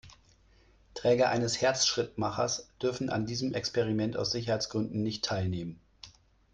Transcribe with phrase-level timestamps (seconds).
[0.95, 5.79] Träger eines Herzschrittmachers dürfen an diesem Experiment aus Sicherheitsgründen nicht teilnehmen.